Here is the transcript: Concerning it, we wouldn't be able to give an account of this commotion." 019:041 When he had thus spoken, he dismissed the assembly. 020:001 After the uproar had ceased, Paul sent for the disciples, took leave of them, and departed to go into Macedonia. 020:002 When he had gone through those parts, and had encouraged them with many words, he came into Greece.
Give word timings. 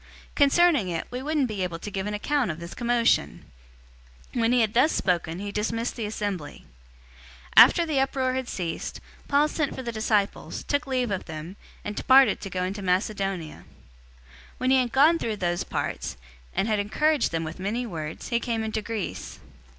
Concerning 0.33 0.89
it, 0.89 1.05
we 1.11 1.21
wouldn't 1.21 1.47
be 1.47 1.61
able 1.61 1.77
to 1.77 1.91
give 1.91 2.07
an 2.07 2.13
account 2.15 2.49
of 2.49 2.59
this 2.59 2.73
commotion." 2.73 3.45
019:041 4.33 4.41
When 4.41 4.51
he 4.51 4.61
had 4.61 4.73
thus 4.73 4.91
spoken, 4.93 5.37
he 5.37 5.51
dismissed 5.51 5.95
the 5.95 6.07
assembly. 6.07 6.65
020:001 7.55 7.63
After 7.65 7.85
the 7.85 7.99
uproar 7.99 8.33
had 8.33 8.49
ceased, 8.49 8.99
Paul 9.27 9.47
sent 9.47 9.75
for 9.75 9.83
the 9.83 9.91
disciples, 9.91 10.63
took 10.63 10.87
leave 10.87 11.11
of 11.11 11.25
them, 11.25 11.55
and 11.85 11.95
departed 11.95 12.41
to 12.41 12.49
go 12.49 12.63
into 12.63 12.81
Macedonia. 12.81 13.57
020:002 13.57 13.63
When 14.57 14.71
he 14.71 14.77
had 14.77 14.91
gone 14.91 15.19
through 15.19 15.35
those 15.35 15.63
parts, 15.63 16.17
and 16.55 16.67
had 16.67 16.79
encouraged 16.79 17.31
them 17.31 17.43
with 17.43 17.59
many 17.59 17.85
words, 17.85 18.29
he 18.29 18.39
came 18.39 18.63
into 18.63 18.81
Greece. 18.81 19.37